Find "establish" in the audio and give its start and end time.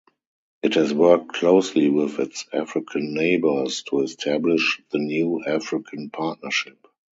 4.01-4.81